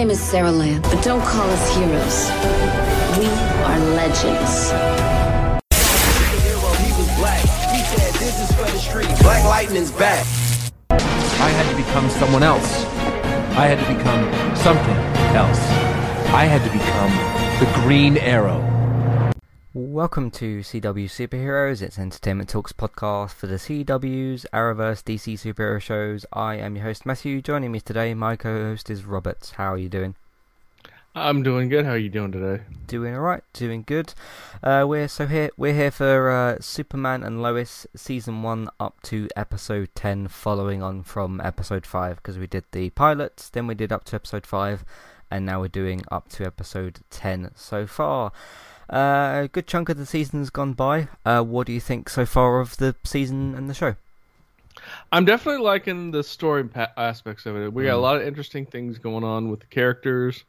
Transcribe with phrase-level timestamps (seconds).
[0.00, 2.30] name is Sara Lance, but don't call us heroes.
[3.18, 3.26] We
[3.68, 4.72] are legends.
[9.20, 10.26] Black Lightning's back.
[10.88, 12.86] I had to become someone else.
[13.58, 14.24] I had to become
[14.56, 14.96] something
[15.36, 15.60] else.
[16.32, 17.12] I had to become
[17.60, 18.69] the Green Arrow.
[19.72, 26.26] Welcome to CW Superheroes, it's Entertainment Talks podcast for the CW's Arrowverse DC superhero shows.
[26.32, 27.40] I am your host Matthew.
[27.40, 29.52] Joining me today, my co-host is Robert.
[29.58, 30.16] How are you doing?
[31.14, 31.84] I'm doing good.
[31.84, 32.64] How are you doing today?
[32.88, 34.12] Doing all right, doing good.
[34.60, 35.50] Uh, we're so here.
[35.56, 41.04] We're here for uh, Superman and Lois season one up to episode ten, following on
[41.04, 44.84] from episode five because we did the pilots, then we did up to episode five,
[45.30, 48.32] and now we're doing up to episode ten so far.
[48.92, 51.08] Uh, a good chunk of the season's gone by.
[51.24, 53.94] Uh, what do you think so far of the season and the show?
[55.12, 57.72] I'm definitely liking the story aspects of it.
[57.72, 58.02] We got a Mm.
[58.02, 60.44] lot of interesting things going on with the characters.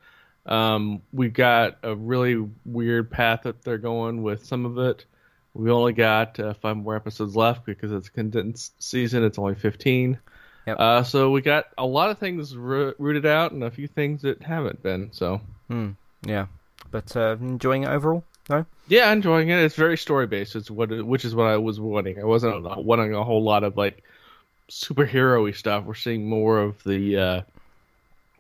[0.46, 5.06] Um, we got a really weird path that they're going with some of it.
[5.54, 9.24] We only got uh, five more episodes left because it's a condensed season.
[9.24, 10.18] It's only 15.
[10.66, 10.80] Yep.
[10.80, 14.22] Uh, so we got a lot of things ro- rooted out and a few things
[14.22, 15.10] that haven't been.
[15.12, 15.90] So Hmm.
[16.24, 16.48] Yeah,
[16.92, 18.24] but uh, enjoying it overall.
[18.52, 18.66] No.
[18.88, 19.60] yeah, enjoying it.
[19.60, 20.56] It's very story based.
[20.56, 22.20] It's what which is what I was wanting.
[22.20, 24.04] I wasn't wanting a whole lot of like
[24.70, 25.86] superhero-y stuff.
[25.86, 27.42] We're seeing more of the uh,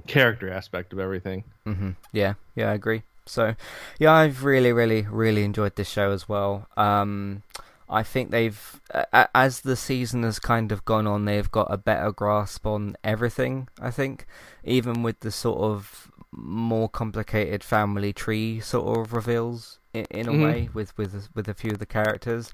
[0.08, 1.44] character aspect of everything.
[1.66, 3.03] hmm Yeah, yeah, I agree.
[3.26, 3.56] So,
[4.00, 6.68] yeah, I've really, really, really enjoyed this show as well.
[6.75, 7.44] Um,
[7.90, 8.81] I think they've,
[9.14, 13.68] as the season has kind of gone on, they've got a better grasp on everything.
[13.80, 14.25] I think,
[14.64, 20.31] even with the sort of more complicated family tree sort of reveals in, in a
[20.31, 20.44] Mhm.
[20.44, 22.52] way with with with a few of the characters.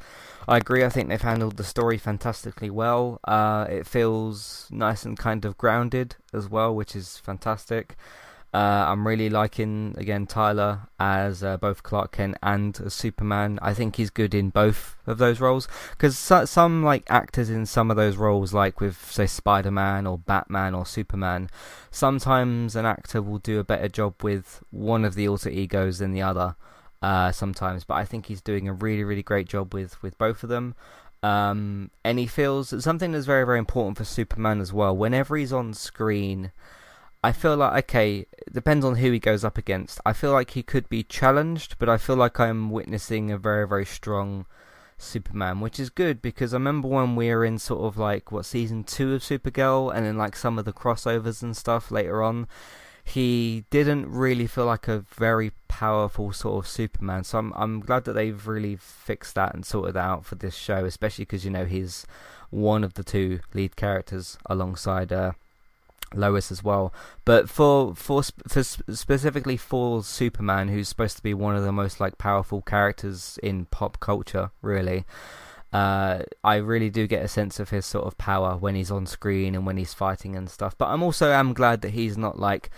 [0.48, 0.84] I agree.
[0.84, 3.20] I think they've handled the story fantastically well.
[3.26, 7.96] Uh, it feels nice and kind of grounded as well, which is fantastic.
[8.54, 13.60] Uh, I'm really liking again Tyler as uh, both Clark Kent and Superman.
[13.62, 17.66] I think he's good in both of those roles because so, some like actors in
[17.66, 21.50] some of those roles, like with say Spider Man or Batman or Superman,
[21.92, 26.14] sometimes an actor will do a better job with one of the alter egos than
[26.14, 26.56] the other.
[27.00, 30.42] Uh, sometimes, but I think he's doing a really, really great job with with both
[30.42, 30.74] of them.
[31.22, 34.96] Um, and he feels something that's very, very important for Superman as well.
[34.98, 36.52] Whenever he's on screen,
[37.24, 40.00] I feel like okay, depends on who he goes up against.
[40.06, 43.68] I feel like he could be challenged, but I feel like I'm witnessing a very,
[43.68, 44.48] very strong
[44.98, 48.46] Superman, which is good because I remember when we were in sort of like what
[48.46, 52.48] season two of Supergirl, and then like some of the crossovers and stuff later on.
[53.08, 58.04] He didn't really feel like a very powerful sort of Superman, so I'm I'm glad
[58.04, 61.52] that they've really fixed that and sorted that out for this show, especially because you
[61.52, 62.06] know he's
[62.50, 65.32] one of the two lead characters alongside uh,
[66.14, 66.94] Lois as well.
[67.26, 71.72] But for for for sp- specifically for Superman, who's supposed to be one of the
[71.72, 75.06] most like powerful characters in pop culture, really.
[75.74, 79.06] Uh, I really do get a sense of his sort of power when he's on
[79.06, 80.78] screen and when he's fighting and stuff.
[80.78, 82.70] But I'm also am glad that he's not like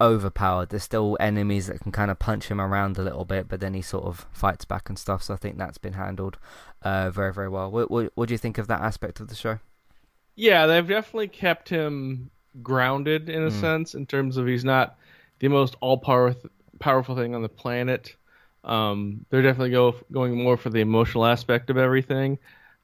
[0.00, 0.70] overpowered.
[0.70, 3.74] There's still enemies that can kind of punch him around a little bit, but then
[3.74, 5.22] he sort of fights back and stuff.
[5.22, 6.38] So I think that's been handled
[6.82, 7.70] uh, very very well.
[7.70, 9.58] What, what what do you think of that aspect of the show?
[10.36, 12.30] Yeah, they've definitely kept him
[12.62, 13.60] grounded in a Mm.
[13.60, 14.96] sense in terms of he's not
[15.40, 16.34] the most all power
[16.80, 18.16] powerful thing on the planet.
[18.64, 22.38] Um, they're definitely go going more for the emotional aspect of everything.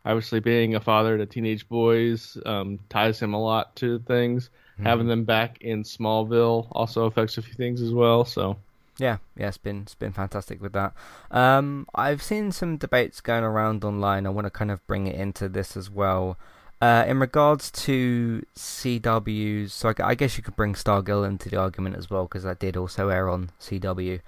[0.04, 4.50] Obviously, being a father to teenage boys um, ties him a lot to things.
[4.82, 8.24] Having them back in Smallville also affects a few things as well.
[8.24, 8.56] So
[8.98, 10.92] Yeah, yeah, it's been it's been fantastic with that.
[11.30, 14.26] Um, I've seen some debates going around online.
[14.26, 16.36] I want to kind of bring it into this as well.
[16.82, 21.58] Uh, in regards to CW's, so I, I guess you could bring Stargirl into the
[21.58, 24.20] argument as well because that did also air on CW.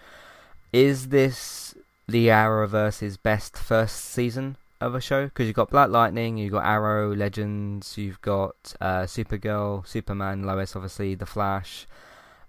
[0.70, 1.74] Is this
[2.06, 5.24] the Arrowverse's best first season of a show?
[5.26, 10.74] Because you've got Black Lightning, you've got Arrow, Legends, you've got uh, Supergirl, Superman, Lois,
[10.76, 11.86] obviously, The Flash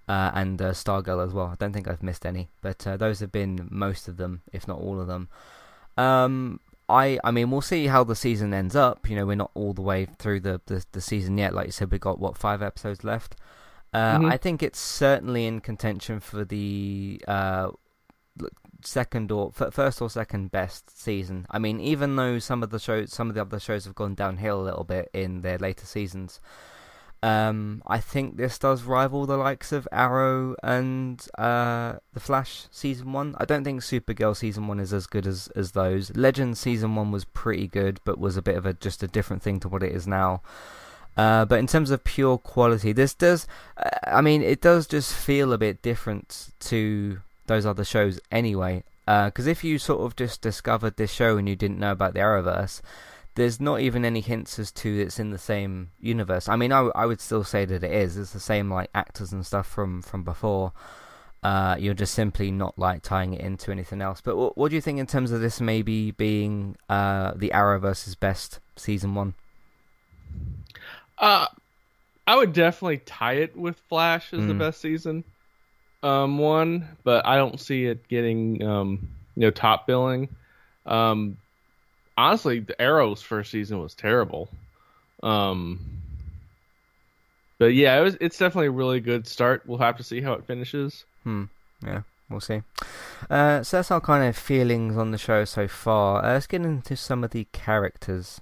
[0.07, 1.47] uh, and uh, Stargirl as well.
[1.47, 4.67] I don't think I've missed any, but uh, those have been most of them, if
[4.67, 5.29] not all of them.
[5.97, 6.59] Um,
[6.89, 9.09] I I mean, we'll see how the season ends up.
[9.09, 11.53] You know, we're not all the way through the the, the season yet.
[11.53, 13.35] Like you said, we've got what five episodes left.
[13.93, 14.31] Uh, Mhm.
[14.31, 17.69] I think it's certainly in contention for the uh,
[18.81, 21.45] second or first or second best season.
[21.49, 24.15] I mean, even though some of the shows, some of the other shows have gone
[24.15, 26.39] downhill a little bit in their later seasons,
[27.23, 33.13] um, I think this does rival the likes of Arrow and uh, the Flash season
[33.13, 33.35] one.
[33.39, 36.13] I don't think Supergirl season one is as good as as those.
[36.17, 39.41] Legends season one was pretty good, but was a bit of a just a different
[39.41, 40.41] thing to what it is now.
[41.15, 43.47] Uh, but in terms of pure quality, this does,
[43.77, 48.83] uh, I mean, it does just feel a bit different to those other shows anyway.
[49.05, 52.13] Because uh, if you sort of just discovered this show and you didn't know about
[52.13, 52.81] the Arrowverse,
[53.35, 56.47] there's not even any hints as to it's in the same universe.
[56.47, 58.15] I mean, I, I would still say that it is.
[58.15, 60.71] It's the same like actors and stuff from from before.
[61.41, 64.21] Uh, you're just simply not like tying it into anything else.
[64.21, 68.15] But what, what do you think in terms of this maybe being uh, the Arrowverse's
[68.15, 69.33] best season one?
[71.17, 71.47] Uh,
[72.25, 74.47] I would definitely tie it with Flash as mm.
[74.47, 75.25] the best season
[76.03, 80.29] um, one, but I don't see it getting um, you know top billing.
[80.85, 81.37] Um,
[82.17, 84.49] honestly, the Arrow's first season was terrible.
[85.23, 85.79] Um,
[87.57, 88.17] but yeah, it was.
[88.19, 89.63] It's definitely a really good start.
[89.65, 91.05] We'll have to see how it finishes.
[91.23, 91.45] Hmm.
[91.85, 92.61] Yeah, we'll see.
[93.29, 96.23] Uh, so that's our kind of feelings on the show so far.
[96.23, 98.41] Uh, let's get into some of the characters.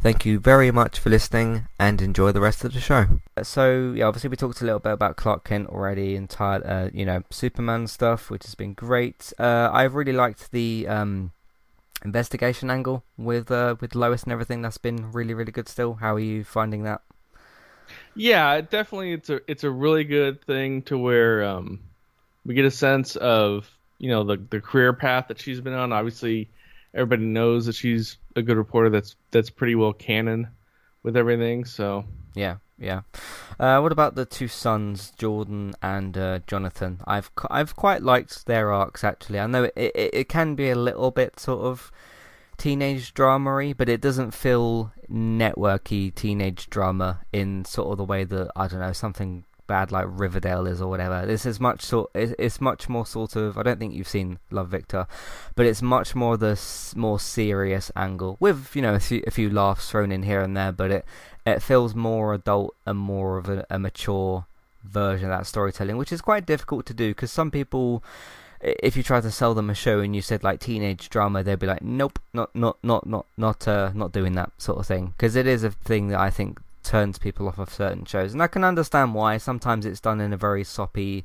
[0.00, 3.20] Thank you very much for listening and enjoy the rest of the show.
[3.42, 7.04] So, yeah, obviously we talked a little bit about Clark Kent already and uh, you
[7.04, 9.32] know, Superman stuff, which has been great.
[9.38, 11.32] Uh, I've really liked the um,
[12.04, 14.62] investigation angle with uh, with Lois and everything.
[14.62, 15.94] That's been really, really good still.
[15.94, 17.02] How are you finding that?
[18.14, 21.80] Yeah, definitely it's a it's a really good thing to where um,
[22.44, 25.92] we get a sense of, you know, the the career path that she's been on.
[25.92, 26.48] Obviously,
[26.96, 28.90] everybody knows that she's a good reporter.
[28.90, 30.48] That's that's pretty well canon
[31.02, 31.64] with everything.
[31.64, 33.02] So yeah, yeah.
[33.60, 37.00] Uh, what about the two sons, Jordan and uh, Jonathan?
[37.06, 39.38] I've I've quite liked their arcs actually.
[39.38, 41.92] I know it, it it can be a little bit sort of
[42.56, 48.50] teenage dramery, but it doesn't feel networky teenage drama in sort of the way that
[48.56, 51.26] I don't know something bad like Riverdale is or whatever.
[51.26, 52.10] This is much sort.
[52.14, 53.58] It's much more sort of.
[53.58, 55.06] I don't think you've seen Love Victor,
[55.54, 56.60] but it's much more the
[56.94, 60.56] more serious angle with you know a few, a few laughs thrown in here and
[60.56, 60.72] there.
[60.72, 61.04] But it
[61.46, 64.46] it feels more adult and more of a, a mature
[64.84, 68.02] version of that storytelling, which is quite difficult to do because some people
[68.60, 71.58] if you try to sell them a show and you said like teenage drama, they'd
[71.58, 75.14] be like, "Nope, not not not not not uh, not doing that sort of thing."
[75.16, 78.32] Because it is a thing that I think turns people off of certain shows.
[78.32, 79.36] And I can understand why.
[79.38, 81.24] Sometimes it's done in a very soppy,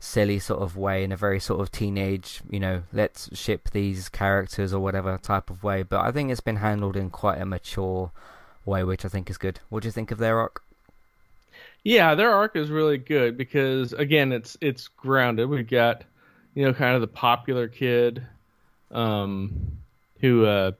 [0.00, 4.08] silly sort of way, in a very sort of teenage, you know, let's ship these
[4.08, 5.82] characters or whatever type of way.
[5.82, 8.10] But I think it's been handled in quite a mature
[8.64, 9.60] way, which I think is good.
[9.68, 10.62] What do you think of their arc?
[11.84, 15.48] Yeah, their arc is really good because again, it's it's grounded.
[15.48, 16.04] We've got
[16.54, 18.26] you know kind of the popular kid
[18.90, 19.78] um,
[20.20, 20.72] who uh,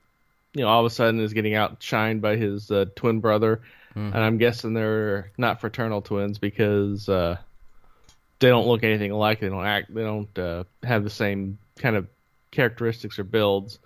[0.54, 4.14] you know all of a sudden is getting outshined by his uh, twin brother Mm-hmm.
[4.14, 7.36] And I'm guessing they're not fraternal twins because uh,
[8.38, 9.40] they don't look anything alike.
[9.40, 9.92] They don't act.
[9.94, 12.06] They don't uh, have the same kind of
[12.50, 13.78] characteristics or builds.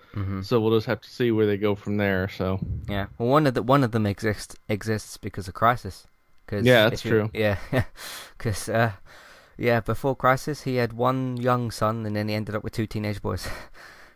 [0.43, 2.29] So we'll just have to see where they go from there.
[2.29, 3.07] So Yeah.
[3.17, 6.07] Well, one of the one of them exists exists because of Crisis.
[6.47, 7.31] Cause Yeah, that's you- true.
[7.35, 7.57] Yeah,
[8.37, 8.93] because uh,
[9.57, 12.87] yeah, before Crisis, he had one young son, and then he ended up with two
[12.87, 13.49] teenage boys.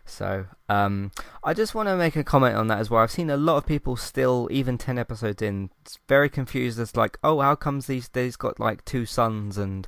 [0.07, 1.11] so, um,
[1.43, 3.01] I just want to make a comment on that as well.
[3.01, 5.69] I've seen a lot of people still, even ten episodes in,
[6.07, 9.87] very confused as like, oh, how comes these these got like two sons and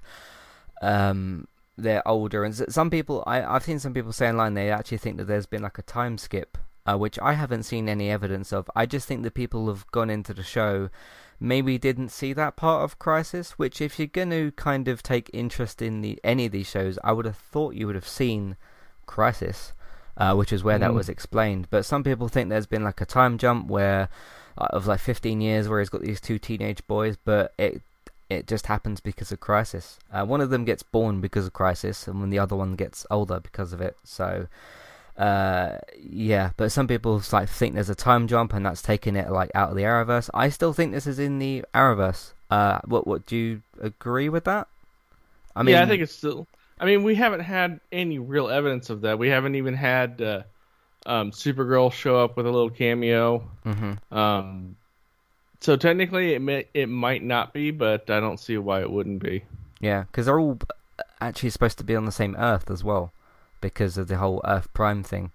[0.82, 1.46] um
[1.78, 5.18] they're older and some people I, I've seen some people say online they actually think
[5.18, 6.58] that there's been like a time skip
[6.90, 8.70] uh, which I haven't seen any evidence of.
[8.76, 10.90] I just think that people have gone into the show
[11.40, 15.30] maybe didn't see that part of Crisis, which if you're going to kind of take
[15.34, 18.58] interest in the any of these shows, I would have thought you would have seen
[19.06, 19.74] Crisis,
[20.20, 20.96] uh, which is where that Mm.
[20.96, 21.68] was explained.
[21.72, 24.10] But some people think there's been like a time jump where
[24.58, 27.82] uh, of like 15 years where he's got these two teenage boys, but it
[28.30, 29.98] it just happens because of Crisis.
[30.14, 33.04] Uh, one of them gets born because of Crisis, and when the other one gets
[33.10, 33.98] older because of it.
[34.04, 34.46] So,
[35.18, 36.52] uh, yeah.
[36.56, 39.70] But some people like think there's a time jump, and that's taking it like out
[39.72, 40.30] of the Arrowverse.
[40.34, 42.34] I still think this is in the Arrowverse.
[42.52, 44.68] Uh, what what do you agree with that?
[45.56, 46.46] I mean, yeah, I think it's still.
[46.80, 49.20] I mean, we haven't had any real evidence of that.
[49.20, 50.44] We haven't even had uh,
[51.06, 53.50] um, Supergirl show up with a little cameo.
[53.66, 53.98] Mhm.
[54.16, 54.76] Um,
[55.60, 59.22] so technically, it may, it might not be, but I don't see why it wouldn't
[59.22, 59.44] be.
[59.82, 60.58] Yeah, because they're all
[61.20, 63.12] actually supposed to be on the same Earth as well,
[63.60, 65.32] because of the whole Earth Prime thing,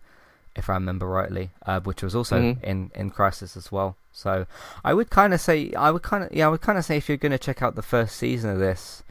[0.56, 2.62] if I remember rightly, uh, which was also Mhm.
[2.62, 3.96] in in Crisis as well.
[4.12, 4.46] So
[4.84, 6.96] I would kind of say, I would kind of, yeah, I would kind of say
[6.96, 9.02] if you're going to check out the first season of this,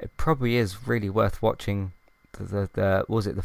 [0.00, 1.92] it probably is really worth watching.
[2.32, 3.44] The the, the was it the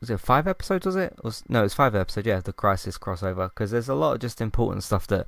[0.00, 0.86] was it five episodes?
[0.86, 1.14] Was it?
[1.22, 2.26] Was, no, it's five episodes.
[2.26, 5.26] Yeah, the Crisis crossover because there's a lot of just important stuff that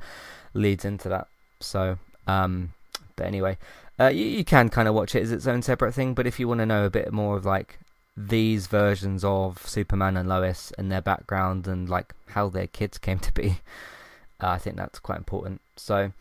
[0.54, 1.28] leads into that.
[1.60, 2.72] So, um,
[3.16, 3.58] but anyway,
[3.98, 6.14] uh, you, you can kind of watch it as its own separate thing.
[6.14, 7.78] But if you want to know a bit more of like
[8.16, 13.18] these versions of Superman and Lois and their background and like how their kids came
[13.18, 13.60] to be,
[14.40, 15.60] uh, I think that's quite important.
[15.76, 16.12] So.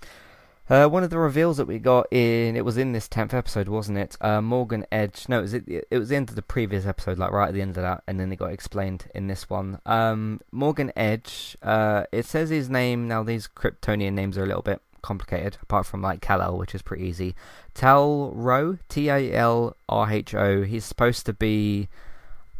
[0.69, 3.67] Uh, one of the reveals that we got in it was in this tenth episode,
[3.67, 4.15] wasn't it?
[4.21, 5.25] Uh, Morgan Edge.
[5.27, 7.55] No, it was it, it was the end of the previous episode, like right at
[7.55, 9.79] the end of that, and then it got explained in this one.
[9.87, 11.57] Um, Morgan Edge.
[11.63, 13.23] Uh, it says his name now.
[13.23, 17.05] These Kryptonian names are a little bit complicated, apart from like Kal-El, which is pretty
[17.05, 17.33] easy.
[17.73, 20.61] Tal-Rho, T A L R H O.
[20.61, 21.87] He's supposed to be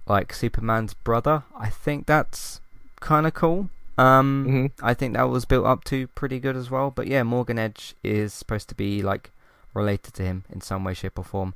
[0.08, 1.44] like Superman's brother.
[1.56, 2.60] I think that's
[3.02, 3.70] kind of cool.
[4.00, 4.72] Um, Mhm.
[4.82, 6.90] I think that was built up to pretty good as well.
[6.92, 9.32] But yeah, Morgan Edge is supposed to be like
[9.74, 11.54] related to him in some way, shape, or form.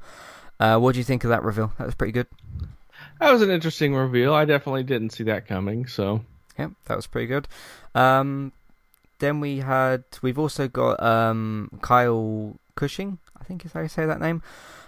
[0.60, 1.74] Uh, what do you think of that reveal?
[1.78, 2.28] That was pretty good.
[3.20, 4.34] That was an interesting reveal.
[4.34, 5.88] I definitely didn't see that coming.
[5.88, 6.22] So
[6.60, 7.48] Yeah, that was pretty good.
[7.96, 8.52] Um,
[9.20, 14.06] then we had we've also got um, Kyle Cushing, I think is how you say
[14.06, 14.42] that name.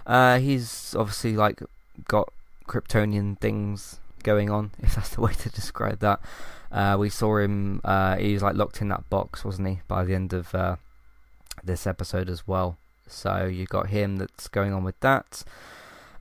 [0.05, 1.61] Uh, he's obviously like
[2.07, 2.31] got
[2.67, 6.19] Kryptonian things going on, if that's the way to describe that.
[6.71, 7.81] Uh, we saw him.
[7.83, 9.79] Uh, he was like locked in that box, wasn't he?
[9.87, 10.75] By the end of uh,
[11.63, 12.77] this episode as well.
[13.07, 15.43] So you got him that's going on with that.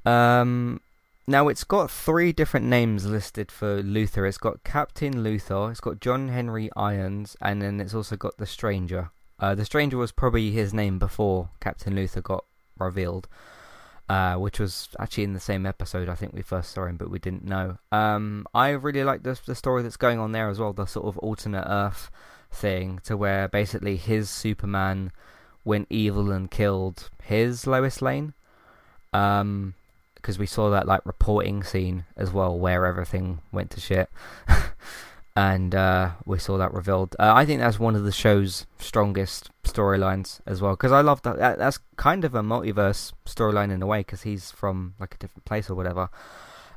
[0.04, 0.80] Um,
[1.26, 4.28] now it's got three different names listed for Luthor.
[4.28, 8.46] It's got Captain Luthor, it's got John Henry Irons, and then it's also got the
[8.46, 9.10] Stranger.
[9.40, 12.44] Uh, the Stranger was probably his name before Captain Luthor got
[12.78, 13.26] revealed,
[14.08, 16.08] uh, which was actually in the same episode.
[16.08, 17.78] I think we first saw him, but we didn't know.
[17.90, 20.72] Um, I really like the the story that's going on there as well.
[20.72, 22.10] The sort of alternate Earth
[22.50, 25.12] thing, to where basically his Superman
[25.64, 28.34] went evil and killed his Lois Lane.
[29.12, 29.74] Um,
[30.24, 34.08] because we saw that like reporting scene as well where everything went to shit
[35.36, 39.50] and uh, we saw that revealed uh, i think that's one of the show's strongest
[39.74, 41.38] storylines as well because i love that.
[41.38, 45.18] that that's kind of a multiverse storyline in a way because he's from like a
[45.18, 46.08] different place or whatever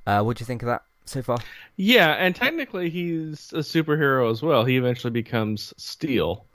[0.07, 1.37] uh, what do you think of that so far
[1.77, 4.65] yeah, and technically he's a superhero as well.
[4.65, 6.45] He eventually becomes Steel,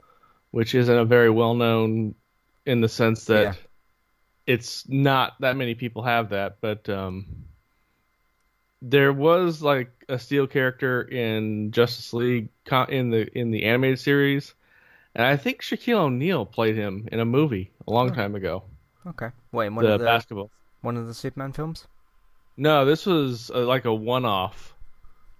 [0.51, 2.15] which isn't a very well known
[2.65, 3.53] in the sense that Yeah.
[4.45, 7.25] it's not that many people have that, but um,
[8.81, 12.49] there was like a Steel character in Justice League
[12.89, 14.53] in the in the animated series,
[15.15, 18.63] and I think Shaquille O'Neal played him in a movie a long time ago.
[19.07, 20.49] okay wait one the of the basketball.
[20.81, 21.87] one of the superman films
[22.57, 24.75] No, this was uh, like a one-off.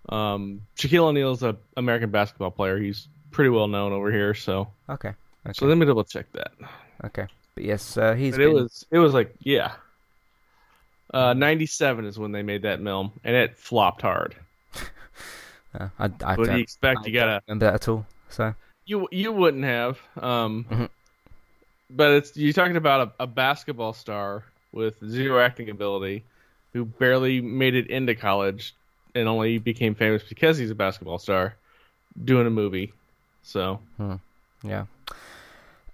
[0.10, 2.78] Um, Shaquille O'Neal's an American basketball player.
[2.78, 4.34] He's pretty well known over here.
[4.34, 5.14] So, okay
[5.46, 6.52] okay so let me double check that.
[7.06, 9.74] okay but yes uh, he's But it was it was like yeah.
[11.14, 14.36] Uh, 97 is when they made that film, and it flopped hard.
[15.80, 17.02] uh, I, I What do you expect?
[17.04, 20.00] I You gotta remember that at all so you you wouldn't have.
[20.22, 20.90] Um, Mhm.
[21.90, 26.24] but it's you're talking about a, a basketball star with zero acting ability,
[26.74, 28.74] who barely made it into college,
[29.16, 31.56] and only became famous because he's a basketball star
[32.26, 32.92] doing a movie.
[33.44, 33.80] So
[34.64, 34.86] Yeah.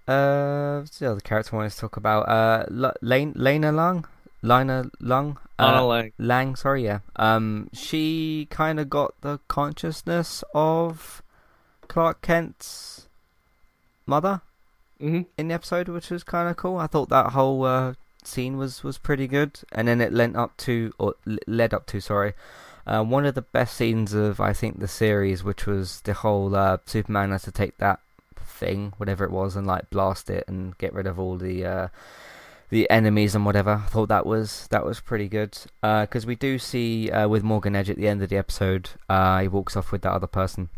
[0.07, 2.27] Uh, what's the other character I wanted to talk about?
[2.27, 4.05] Uh, L- Lane, Lena Lang,
[4.41, 6.11] Lena Lang, Lana uh, Lang.
[6.17, 6.55] Lang.
[6.55, 6.99] Sorry, yeah.
[7.15, 11.21] Um, she kind of got the consciousness of
[11.89, 13.07] Clark Kent's
[14.05, 14.41] mother
[14.99, 16.77] hmm in the episode, which was kind of cool.
[16.77, 17.93] I thought that whole uh,
[18.23, 21.15] scene was was pretty good, and then it led up to or
[21.47, 22.33] led up to sorry.
[22.85, 26.55] Uh, one of the best scenes of I think the series, which was the whole
[26.55, 27.99] uh, Superman has to take that
[28.35, 31.87] thing, whatever it was, and like blast it and get rid of all the uh,
[32.69, 33.83] the enemies and whatever.
[33.85, 37.75] I thought that was that was pretty good because we do see uh, with Morgan
[37.75, 40.69] Edge at the end of the episode, uh, he walks off with that other person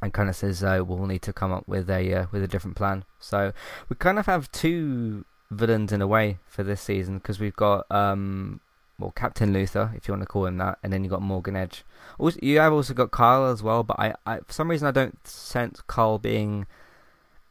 [0.00, 2.48] and kind of says uh, we'll need to come up with a uh, with a
[2.48, 3.04] different plan.
[3.18, 3.52] So
[3.88, 7.90] we kind of have two villains in a way for this season because we've got
[7.90, 8.60] um
[8.98, 11.56] well Captain Luthor if you want to call him that, and then you got Morgan
[11.56, 11.84] Edge.
[12.18, 14.92] Also, you have also got Kyle as well, but I, I for some reason I
[14.92, 16.66] don't sense Kyle being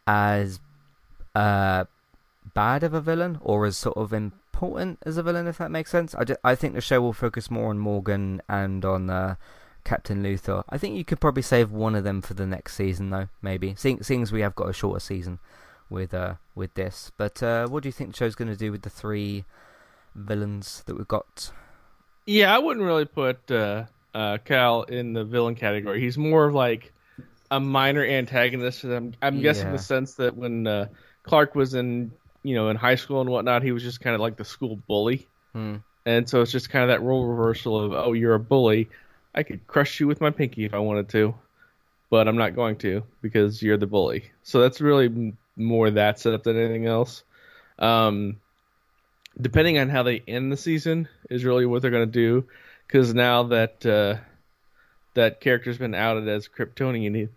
[0.05, 0.59] as
[1.35, 1.85] uh
[2.53, 5.91] bad of a villain or as sort of important as a villain if that makes
[5.91, 6.15] sense.
[6.15, 9.35] I, ju- I think the show will focus more on Morgan and on uh,
[9.87, 10.63] Captain Luthor.
[10.69, 13.29] I think you could probably save one of them for the next season, though.
[13.41, 15.39] Maybe seeing, seeing as we have got a shorter season
[15.89, 17.11] with uh with this.
[17.17, 19.45] But uh, what do you think the show's going to do with the three
[20.15, 21.51] villains that we've got?
[22.25, 26.01] Yeah, I wouldn't really put uh, uh, Cal in the villain category.
[26.01, 26.91] He's more of like
[27.49, 28.83] a minor antagonist.
[28.83, 29.71] I'm, I'm guessing Yeah.
[29.73, 30.87] the sense that when uh,
[31.23, 32.11] Clark was in,
[32.43, 34.75] you know, in high school and whatnot, he was just kind of like the school
[34.87, 35.27] bully.
[35.53, 35.77] Hmm.
[36.05, 38.89] And so it's just kind of that role reversal of, oh, you're a bully.
[39.37, 41.35] I could crush you with my pinky if I wanted to,
[42.09, 44.31] but I'm not going to because you're the bully.
[44.41, 47.23] So that's really more that setup than anything else.
[47.77, 48.37] Um,
[49.39, 52.47] depending on how they end the season is really what they're going to do
[52.87, 54.15] because now that uh,
[55.13, 57.27] that character's been outed as Kryptonian, he,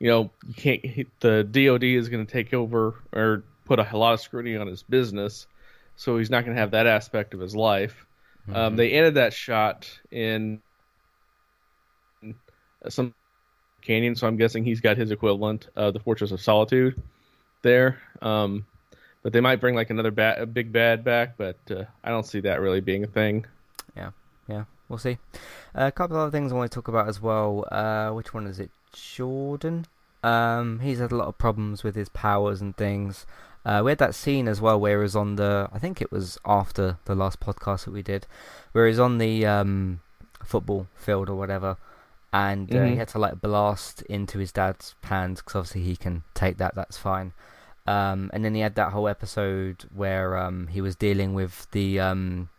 [0.00, 0.84] you know, you can't.
[0.84, 4.66] He, the DoD is going to take over or put a lot of scrutiny on
[4.66, 5.46] his business,
[5.96, 8.04] so he's not going to have that aspect of his life.
[8.52, 10.62] Um, they ended that shot in
[12.88, 13.14] some
[13.82, 17.00] canyon, so I'm guessing he's got his equivalent of the Fortress of Solitude
[17.62, 18.00] there.
[18.22, 18.66] Um,
[19.22, 20.10] but they might bring like another
[20.46, 23.46] big bad back, but uh, I don't see that really being a thing.
[23.96, 24.10] Yeah,
[24.48, 25.18] yeah, we'll see.
[25.74, 27.66] Uh, a couple of other things I want to talk about as well.
[27.70, 28.70] Uh, which one is it?
[28.92, 29.86] Jordan.
[30.22, 33.26] Um, he's had a lot of problems with his powers and things.
[33.64, 35.68] Uh, we had that scene as well where he was on the.
[35.72, 38.26] I think it was after the last podcast that we did,
[38.72, 40.00] where he's on the um,
[40.42, 41.76] football field or whatever,
[42.32, 42.96] and uh, he Mhm.
[42.98, 46.74] had to like blast into his dad's hands because obviously he can take that.
[46.74, 47.32] That's fine.
[47.86, 51.98] Um, and then he had that whole episode where um, he was dealing with the
[51.98, 52.50] um,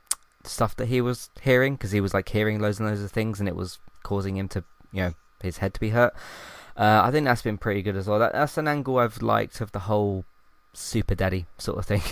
[0.44, 3.40] stuff that he was hearing because he was like hearing loads and loads of things,
[3.40, 6.14] and it was causing him to, you know, his head to be hurt.
[6.76, 8.18] Uh, I think that's been pretty good as well.
[8.20, 10.26] That, that's an angle I've liked of the whole
[10.74, 12.02] super daddy sort of thing.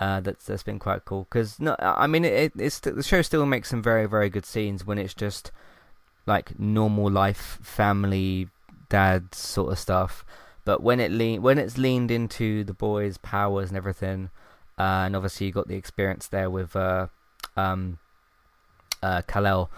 [0.00, 3.46] Uh, that's that's been quite cool because no, I mean it, it's the show still
[3.46, 5.52] makes some very very good scenes when it's just
[6.26, 8.48] like normal life family
[8.88, 10.24] dad sort of stuff.
[10.64, 14.30] But when it lean when it's leaned into the boys' powers and everything,
[14.78, 17.08] uh, and obviously you got the experience there with uh,
[17.56, 17.98] um,
[19.02, 19.70] uh, Kal-El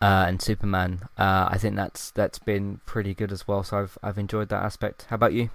[0.00, 1.02] uh, and Superman.
[1.18, 3.62] Uh, I think that's that's been pretty good as well.
[3.62, 5.06] So I've I've enjoyed that aspect.
[5.10, 5.50] How about you?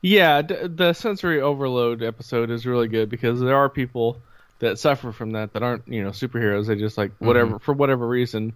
[0.00, 4.20] Yeah, d- the sensory overload episode is really good because there are people
[4.58, 6.66] that suffer from that that aren't you know superheroes.
[6.66, 8.52] They just like whatever for whatever reason,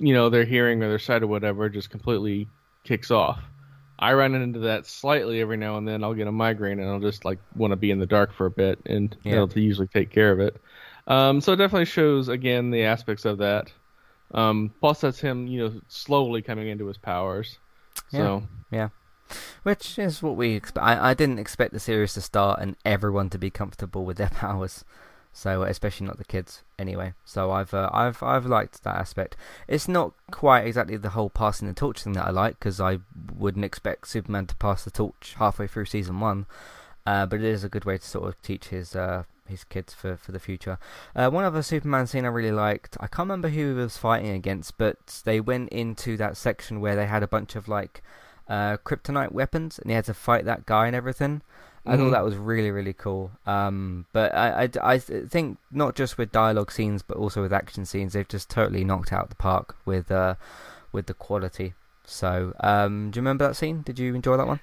[0.00, 2.48] you know, their hearing or their sight or whatever just completely
[2.84, 3.40] kicks off.
[3.98, 6.02] I run into that slightly every now and then.
[6.02, 8.46] I'll get a migraine and I'll just like want to be in the dark for
[8.46, 9.42] a bit, and Yeah.
[9.42, 10.56] it'll usually take care of it.
[11.06, 13.70] Um, so it definitely shows again the aspects of that.
[14.32, 17.58] Um, plus, that's him, you know, slowly coming into his powers.
[18.08, 18.88] So Yeah.
[19.62, 20.84] Which is what we expect.
[20.86, 24.28] I, I didn't expect the series to start and everyone to be comfortable with their
[24.34, 24.84] powers.
[25.40, 27.14] So especially not the kids anyway.
[27.24, 29.38] So I've uh, I've I've liked that aspect.
[29.66, 32.98] It's not quite exactly the whole passing the torch thing that I like because I
[33.34, 36.44] wouldn't expect Superman to pass the torch halfway through season one.
[37.06, 39.94] Uh, but it is a good way to sort of teach his uh, his kids
[39.94, 40.78] for, for the future.
[41.16, 42.98] Uh, one other Superman scene I really liked.
[43.00, 46.96] I can't remember who he was fighting against, but they went into that section where
[46.96, 48.02] they had a bunch of like
[48.46, 51.40] uh, kryptonite weapons, and he had to fight that guy and everything.
[51.86, 52.12] I thought Mhm.
[52.12, 53.32] that was really really cool.
[53.46, 57.84] Um, but I, I, I think not just with dialogue scenes, but also with action
[57.86, 60.34] scenes, they've just totally knocked out the park with uh,
[60.92, 61.74] with the quality.
[62.04, 63.82] So, um, do you remember that scene?
[63.82, 64.60] Did you enjoy that one?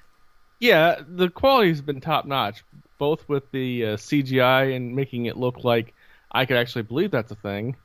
[0.60, 2.64] Yeah, the quality's been top notch,
[2.98, 5.94] both with the uh, CGI and making it look like
[6.32, 7.76] I could actually believe that's a thing,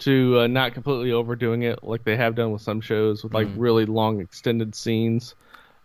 [0.00, 3.48] to uh, not completely overdoing it like they have done with some shows with like
[3.48, 3.54] Mm.
[3.54, 5.34] really long extended scenes.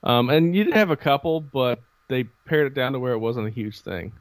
[0.03, 3.19] Um, and you did have a couple, but they pared it down to where it
[3.19, 4.13] wasn't a huge thing.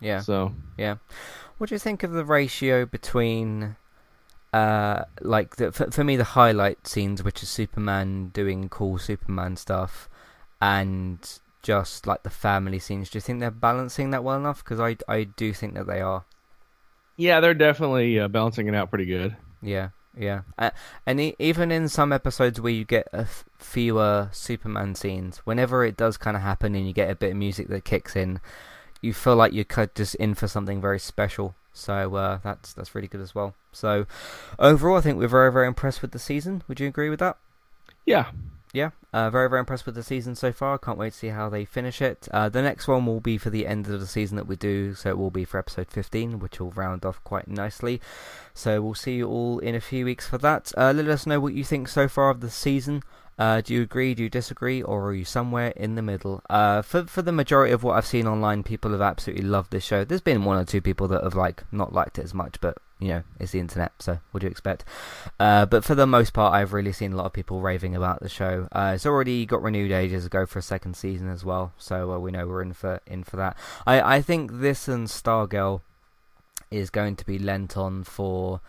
[0.00, 0.20] Yeah.
[0.20, 0.96] So Yeah.
[1.58, 3.76] What do you think of the ratio between,
[4.52, 9.56] uh, like the for, for me the highlight scenes, which is Superman doing cool Superman
[9.56, 10.08] stuff,
[10.60, 11.18] and
[11.62, 13.08] just like the family scenes?
[13.10, 14.64] Do you think they're balancing that well enough?
[14.64, 16.24] Because I I do think that they are.
[17.16, 19.36] yeah, they're definitely uh, balancing it out pretty good.
[19.62, 20.42] Yeah, yeah.
[20.58, 20.70] Uh,
[21.06, 25.84] and e- even in some episodes where you get a f- fewer Superman scenes, whenever
[25.84, 28.40] it does kind of happen and you get a bit of music that kicks in,
[29.00, 31.54] you feel like you're kind just in for something very special.
[31.72, 33.54] So uh, that's that's really good as well.
[33.72, 34.06] So
[34.58, 36.62] overall, I think we're very very impressed with the season.
[36.68, 37.36] Would you agree with that?
[38.06, 38.30] Yeah,
[38.74, 40.78] Yeah, uh, very very impressed with the season so far.
[40.78, 42.26] Can't wait to see how they finish it.
[42.32, 44.96] Uh, the next one will be for the end of the season that we do,
[44.96, 48.00] so it will be for episode 15, which will round off quite nicely.
[48.52, 50.72] So we'll see you all in a few weeks for that.
[50.76, 53.04] Uh, let us know what you think so far of the season.
[53.38, 54.12] Uh, do you agree?
[54.12, 54.82] Do you disagree?
[54.82, 56.42] Or are you somewhere in the middle?
[56.50, 59.84] Uh, for for the majority of what I've seen online, people have absolutely loved this
[59.84, 60.04] show.
[60.04, 62.78] There's been one or two people that have like not liked it as much, but
[62.98, 64.84] you know it's the internet, so what do you expect?
[65.38, 68.20] Uh, but for the most part, I've really seen a lot of people raving about
[68.20, 68.68] the show.
[68.72, 72.18] Uh, it's already got renewed ages ago for a second season as well, so uh,
[72.18, 73.56] we know we're in for in for that.
[73.86, 75.80] I I think this and Stargirl
[76.70, 78.60] is going to be lent on for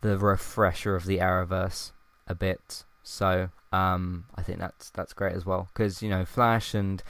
[0.00, 1.92] the refresher of the Arrowverse
[2.26, 2.84] a bit.
[3.02, 7.02] So um, I think that's that's great as well because you know Flash and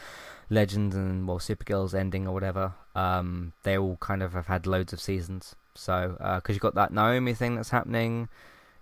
[0.49, 2.75] Legends and well Supergirl's ending or whatever.
[2.95, 5.55] Um, they all kind of have had loads of seasons.
[5.81, 8.29] So because you've got that Naomi thing that's happening,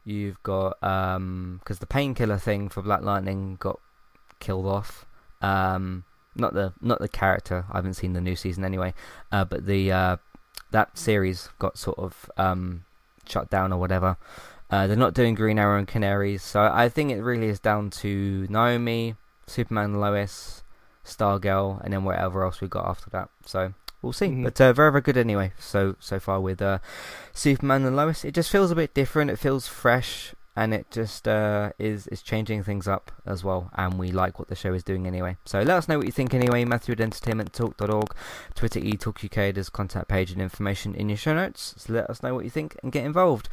[0.04, 3.78] you've got um because the painkiller thing for Black Lightning got
[4.40, 5.06] killed off.
[5.40, 7.66] Um, not the not the character.
[7.70, 8.94] I haven't seen the new season anyway.
[9.30, 10.16] Uh, but the uh,
[10.72, 12.84] that series got sort of um
[13.26, 14.16] shut down or whatever.
[14.70, 17.88] Uh, they're not doing Green Arrow and Canaries, so I think it really is down
[18.02, 19.14] to Naomi,
[19.46, 20.62] Superman, Lois,
[21.06, 23.30] Stargirl, and then whatever else we got after that.
[23.46, 24.28] So we'll see.
[24.28, 24.44] Mhm.
[24.44, 25.52] But uh, very, very good anyway.
[25.58, 26.78] So so far with uh,
[27.32, 29.30] Superman and Lois, it just feels a bit different.
[29.30, 33.70] It feels fresh, and it just uh, is is changing things up as well.
[33.76, 35.36] And we like what the show is doing anyway.
[35.44, 36.64] So let us know what you think anyway.
[36.64, 38.14] Matthew at entertainmenttalk.org,
[38.54, 39.54] Twitter e eTalkUK.
[39.54, 41.74] There's contact page and information in your show notes.
[41.78, 43.48] So let us know what you think and get involved.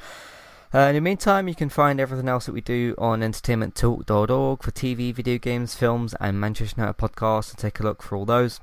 [0.74, 4.72] Uh, in the meantime, you can find everything else that we do on entertainmenttalk.org for
[4.72, 7.52] TV, video games, films, and Manchester United podcasts.
[7.52, 8.60] And take a look for all those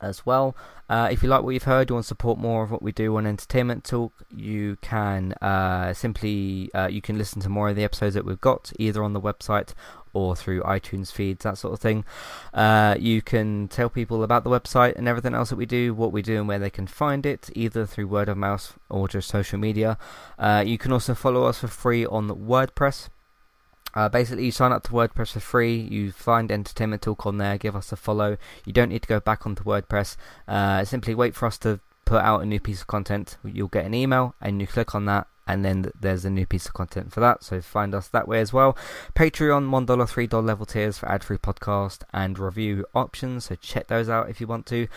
[0.00, 0.56] as well.
[0.88, 2.92] Uh, if you like what you've heard, you want to support more of what we
[2.92, 7.76] do on Entertainment Talk, you can uh, simply uh, you can listen to more of
[7.76, 9.74] the episodes that we've got either on the website
[10.12, 12.04] or through iTunes feeds, that sort of thing.
[12.52, 16.12] Uh, you can tell people about the website and everything else that we do, what
[16.12, 19.28] we do, and where they can find it, either through word of mouth or just
[19.28, 19.96] social media.
[20.38, 23.08] Uh, you can also follow us for free on WordPress.
[23.94, 25.76] Uh, basically, you sign up to WordPress for free.
[25.76, 27.58] You find Entertainment Talk on there.
[27.58, 28.36] Give us a follow.
[28.64, 30.16] You don't need to go back onto WordPress.
[30.46, 33.38] Uh, simply wait for us to put out a new piece of content.
[33.44, 36.66] You'll get an email, and you click on that, and then there's a new piece
[36.66, 37.44] of content for that.
[37.44, 38.76] So find us that way as well.
[39.14, 43.44] Patreon, one dollar, three dollar level tiers for ad-free podcast and review options.
[43.44, 44.88] So check those out if you want to.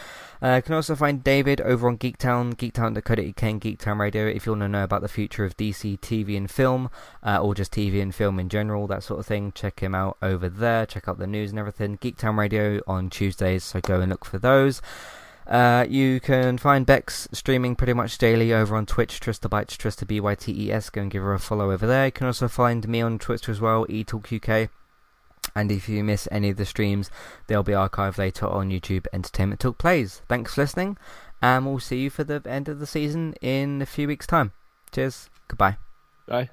[0.41, 4.53] Uh, you can also find David over on Geektown, geektown.co.uk and Geektown Radio if you
[4.53, 6.89] want to know about the future of DC TV and film,
[7.21, 9.51] uh, or just TV and film in general, that sort of thing.
[9.51, 10.87] Check him out over there.
[10.87, 11.99] Check out the news and everything.
[11.99, 14.81] Geektown Radio on Tuesdays, so go and look for those.
[15.47, 20.07] Uh, you can find Bex streaming pretty much daily over on Twitch, Trista Bytes, Trista
[20.07, 20.89] B Y T E S.
[20.89, 22.05] Go and give her a follow over there.
[22.05, 24.69] You can also find me on Twitter as well, eTalkUK.
[25.55, 27.11] And if you miss any of the streams,
[27.47, 30.21] they'll be archived later on YouTube Entertainment Talk Plays.
[30.27, 30.97] Thanks for listening,
[31.41, 34.53] and we'll see you for the end of the season in a few weeks' time.
[34.91, 35.29] Cheers.
[35.47, 35.77] Goodbye.
[36.25, 36.49] Bye.